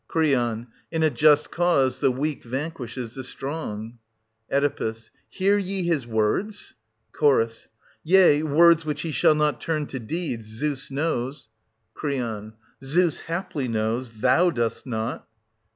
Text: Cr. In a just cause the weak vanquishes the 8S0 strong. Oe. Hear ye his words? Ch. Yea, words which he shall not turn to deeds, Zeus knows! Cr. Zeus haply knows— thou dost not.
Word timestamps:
Cr. 0.07 0.23
In 0.23 0.67
a 0.91 1.11
just 1.11 1.51
cause 1.51 1.99
the 1.99 2.09
weak 2.09 2.43
vanquishes 2.43 3.13
the 3.13 3.21
8S0 3.21 3.25
strong. 3.25 3.99
Oe. 4.51 4.93
Hear 5.29 5.59
ye 5.59 5.83
his 5.83 6.07
words? 6.07 6.73
Ch. 7.15 7.67
Yea, 8.03 8.41
words 8.41 8.83
which 8.83 9.03
he 9.03 9.11
shall 9.11 9.35
not 9.35 9.61
turn 9.61 9.85
to 9.85 9.99
deeds, 9.99 10.47
Zeus 10.47 10.89
knows! 10.89 11.49
Cr. 11.93 12.15
Zeus 12.83 13.19
haply 13.19 13.67
knows— 13.67 14.11
thou 14.21 14.49
dost 14.49 14.87
not. 14.87 15.27